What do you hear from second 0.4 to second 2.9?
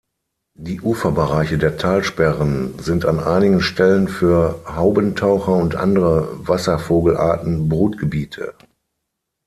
Die Uferbereiche der Talsperren